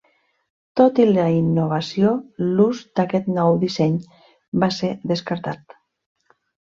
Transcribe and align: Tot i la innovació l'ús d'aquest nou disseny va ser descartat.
Tot 0.79 1.01
i 1.03 1.03
la 1.09 1.25
innovació 1.39 2.13
l'ús 2.45 2.81
d'aquest 3.01 3.29
nou 3.35 3.59
disseny 3.65 4.01
va 4.65 4.71
ser 4.79 4.91
descartat. 5.13 5.81